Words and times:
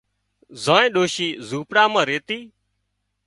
زانئينَ 0.63 0.93
ڏوشِي 0.95 1.27
زونپڙا 1.47 1.83
مان 1.93 2.05
ريتي 2.09 2.39